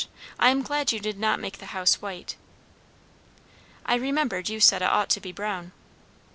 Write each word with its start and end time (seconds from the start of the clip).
I 0.39 0.49
am 0.49 0.63
glad 0.63 0.91
you 0.91 0.99
did 0.99 1.19
not 1.19 1.39
make 1.39 1.59
the 1.59 1.67
house 1.77 2.01
white." 2.01 2.35
"I 3.85 3.93
remembered 3.93 4.49
you 4.49 4.59
said 4.59 4.81
it 4.81 4.85
ought 4.85 5.09
to 5.11 5.21
be 5.21 5.31
brown." 5.31 5.73